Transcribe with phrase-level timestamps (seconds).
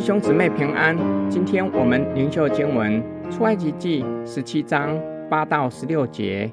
[0.00, 0.96] 弟兄姊妹平安，
[1.28, 4.98] 今天我们灵修经文出埃及记十七章
[5.28, 6.50] 八到十六节。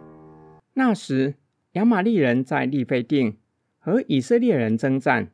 [0.74, 1.36] 那时，
[1.72, 3.38] 亚玛力人在利非定
[3.80, 5.32] 和以色列人争战。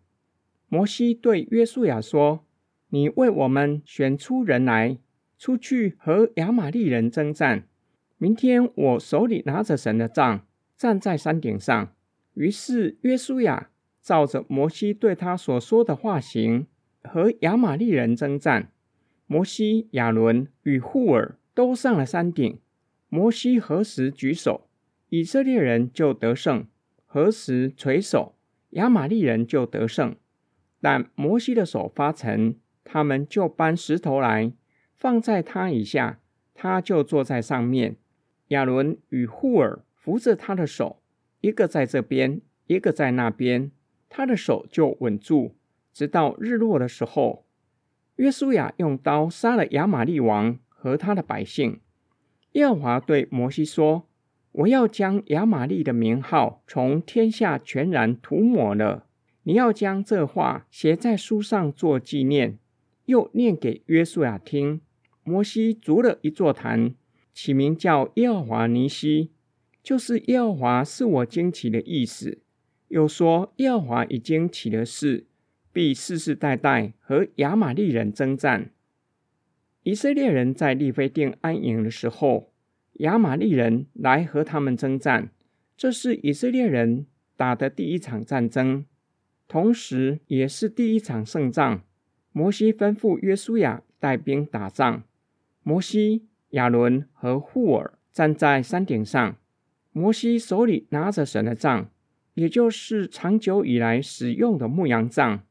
[0.67, 2.45] 摩西对约书亚说
[2.93, 4.99] ：“你为我们选出人来，
[5.39, 7.63] 出去和亚玛力人争战。
[8.19, 10.45] 明天我手里拿着神的杖，
[10.77, 11.91] 站在山顶上。”
[12.35, 13.71] 于是约书亚
[14.03, 16.67] 照着摩西对他所说的话行。
[17.03, 18.71] 和亚玛力人争战，
[19.27, 22.59] 摩西、亚伦与户珥都上了山顶。
[23.09, 24.67] 摩西何时举手，
[25.09, 26.63] 以色列人就得胜；
[27.05, 28.35] 何时垂手，
[28.71, 30.15] 亚玛力人就得胜。
[30.81, 34.51] 但摩西的手发沉，他们就搬石头来
[34.95, 36.19] 放在他以下，
[36.53, 37.97] 他就坐在上面。
[38.47, 41.01] 亚伦与户珥扶着他的手，
[41.41, 43.71] 一个在这边，一个在那边，
[44.09, 45.55] 他的手就稳住。
[45.93, 47.45] 直到日落的时候，
[48.15, 51.79] 约书亚用刀杀了亚玛利王和他的百姓。
[52.53, 54.07] 耶和华对摩西说
[54.51, 59.07] ：“我要将亚玛利的名号从天下全然涂抹了。
[59.43, 62.57] 你要将这话写在书上做纪念，
[63.05, 64.81] 又念给约书亚听。”
[65.25, 66.95] 摩西筑了一座坛，
[67.33, 69.31] 起名叫耶和华尼西，
[69.81, 72.41] 就是耶和华是我惊奇的意思。
[72.89, 75.25] 又说耶和华已经起了誓。
[75.73, 78.69] 必世世代代和亚玛力人征战。
[79.81, 82.53] 以色列人在利非定安营的时候，
[82.99, 85.31] 亚玛力人来和他们征战。
[85.75, 88.85] 这是以色列人打的第一场战争，
[89.47, 91.81] 同时也是第一场胜仗。
[92.31, 95.03] 摩西吩咐约书亚带兵打仗。
[95.63, 99.37] 摩西、亚伦和户珥站在山顶上，
[99.91, 101.89] 摩西手里拿着神的杖，
[102.35, 105.43] 也就是长久以来使用的牧羊杖。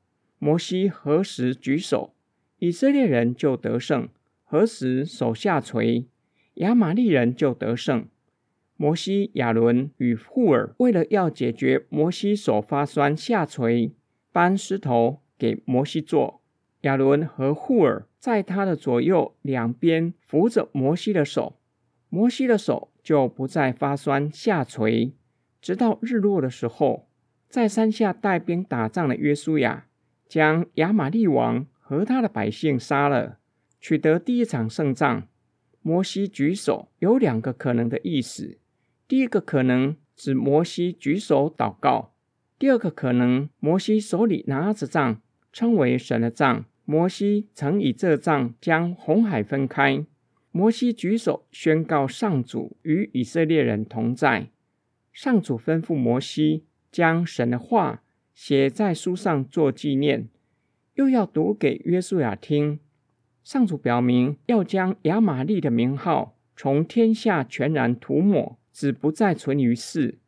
[0.45, 2.15] 摩西何时举手，
[2.59, 4.09] 以色列人就得胜；
[4.43, 6.06] 何时手下垂，
[6.55, 8.09] 亚玛力人就得胜。
[8.77, 13.93] 摩西、亚伦与户珥为了要解决摩西手发酸下垂，
[14.33, 16.43] 搬石头给摩西做。
[16.81, 21.61] 亚伦和户珥在他的左右两边扶着摩西的手，
[22.09, 25.12] 摩西的手就不再发酸下垂。
[25.61, 27.06] 直到日落的时候，
[27.49, 29.87] 在山下带兵打仗的约书亚。
[30.32, 33.37] 将亚玛利王和他的百姓杀了，
[33.78, 35.28] 取得第一场胜仗。
[35.82, 38.56] 摩西举手有两个可能的意思：
[39.06, 42.15] 第一个可能指摩西举手祷告；
[42.59, 45.21] 第二个可能，摩西手里拿着杖，
[45.53, 46.65] 称为神的杖。
[46.87, 50.03] 摩西曾以这杖将红海分开。
[50.50, 54.48] 摩西举手宣告上主与以色列人同在。
[55.12, 58.03] 上主吩咐摩西将神的话。
[58.34, 60.28] 写在书上做纪念，
[60.94, 62.81] 又要读给约书亚听。
[63.44, 70.19] 上主表明要将亚玛利的名号从天下全然涂抹，只不再存于世。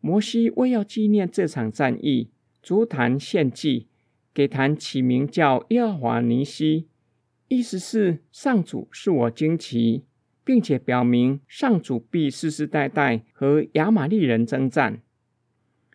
[0.00, 2.30] 摩西为要纪念这场战役，
[2.62, 3.88] 足坛献祭，
[4.34, 6.88] 给坛起名叫耶和华尼西，
[7.48, 10.04] 意思是上主是我惊奇，
[10.44, 15.02] 并且表明上主必世世代代和亚玛利人征战。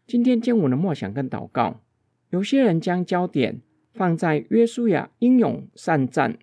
[0.05, 1.81] 今天经文的默想跟祷告，
[2.29, 3.61] 有些人将焦点
[3.93, 6.37] 放在约书亚英勇善战，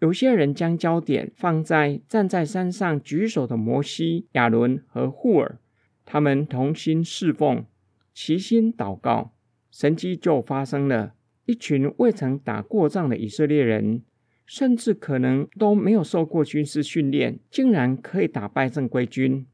[0.00, 5.56] 有些人将焦点放在站在山上举手的摩西、亚伦和户珥，
[6.04, 7.64] 他们同心侍奉，
[8.12, 9.32] 齐心祷告，
[9.70, 11.14] 神迹就发生了。
[11.46, 14.02] 一群未曾打过仗的以色列人，
[14.44, 19.46] 甚至可能都没有受过军事训练，竟然可以打败正规军。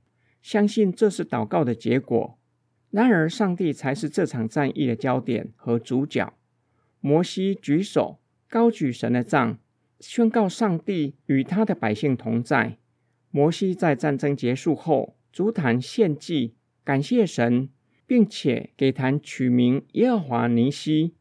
[0.43, 2.37] 相信这是祷告的结果。
[2.95, 6.33] 然而，上帝才是这场战役的焦点和主角。
[7.01, 9.59] 摩西举手，高举神的杖，
[9.99, 12.79] 宣告上帝与他的百姓同在。
[13.33, 17.69] 摩西在战争结束后，足坛献祭，感谢神，
[18.07, 21.17] 并且给坛取名耶和华尼西，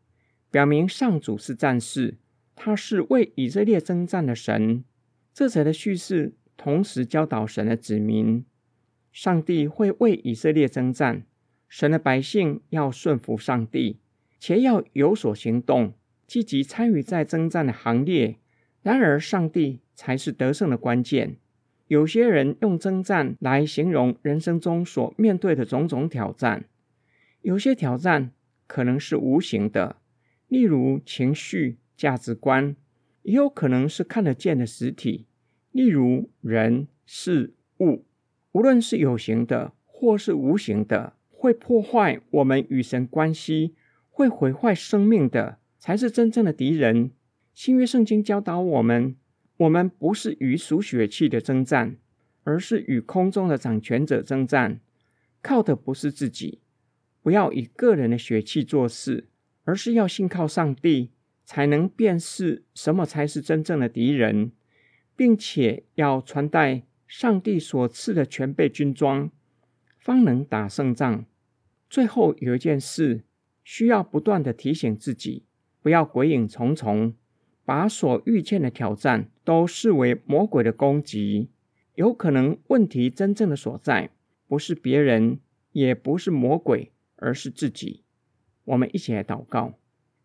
[0.51, 2.19] 表明上主是战士，
[2.53, 4.83] 他是为以色列征战的神。
[5.33, 8.45] 这则的叙事同时教导神的子民，
[9.11, 11.23] 上帝会为以色列征战。
[11.73, 13.97] 神的百姓要顺服上帝，
[14.37, 15.95] 且要有所行动，
[16.27, 18.35] 积极参与在征战的行列。
[18.83, 21.37] 然而，上帝才是得胜的关键。
[21.87, 26.65] 有些人用征战来形容人生中所面对的种种挑战，
[27.41, 28.29] 有些挑战
[28.67, 29.95] 可能是无形的，
[30.47, 32.75] 例如情绪、价值观；
[33.23, 35.25] 也有可能是看得见的实体，
[35.71, 38.05] 例如人、事物。
[38.51, 41.13] 无论是有形的或是无形的。
[41.43, 43.75] 会破坏我们与神关系、
[44.09, 47.11] 会毁坏生命的，才是真正的敌人。
[47.53, 49.17] 新约圣经教导我们，
[49.57, 51.97] 我们不是与属血气的争战，
[52.45, 54.79] 而是与空中的掌权者争战。
[55.41, 56.61] 靠的不是自己，
[57.21, 59.27] 不要以个人的血气做事，
[59.65, 61.11] 而是要信靠上帝，
[61.43, 64.53] 才能辨识什么才是真正的敌人，
[65.17, 69.29] 并且要穿戴上帝所赐的全备军装，
[69.99, 71.25] 方能打胜仗。
[71.93, 73.23] 最后有一件事
[73.63, 75.43] 需要不断地提醒自己，
[75.79, 77.13] 不要鬼影重重，
[77.65, 81.51] 把所遇见的挑战都视为魔鬼的攻击。
[81.93, 84.09] 有可能问题真正的所在，
[84.47, 85.37] 不是别人，
[85.71, 88.01] 也不是魔鬼，而是自己。
[88.65, 89.75] 我们一起来祷告，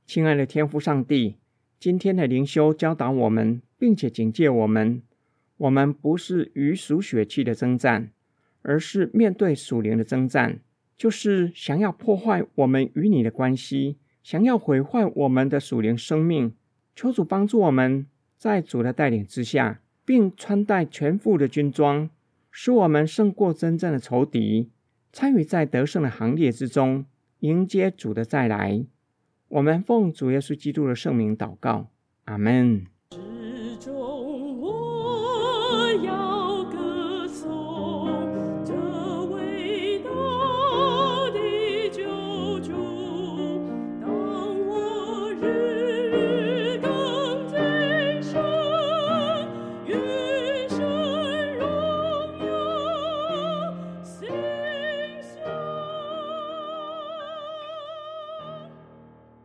[0.06, 1.37] 亲爱的天父上帝，
[1.79, 5.03] 今天的灵修教导我们，并且警戒我们：
[5.59, 8.11] 我们不是与属血气的征战，
[8.62, 10.61] 而是面对属灵的征战，
[10.99, 16.53] 就是想要破坏我们与你的关系，想要毁坏我们的属灵生命。
[16.97, 18.06] 求主帮助我们，
[18.37, 22.11] 在主的带领之下，并穿戴全副的军装。
[22.50, 24.71] 使我们胜过真正的仇敌，
[25.12, 27.06] 参与在得胜的行列之中，
[27.41, 28.85] 迎接主的再来。
[29.47, 31.91] 我们奉主耶稣基督的圣名祷告，
[32.25, 32.87] 阿门。